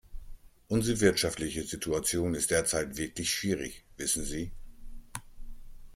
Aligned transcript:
Unsere 0.67 0.99
wirtschaftliche 0.99 1.61
Situation 1.63 2.33
ist 2.33 2.49
derzeit 2.49 2.97
wirklich 2.97 3.29
schwierig, 3.31 3.83
wissen 3.97 4.23
Sie. 4.23 4.49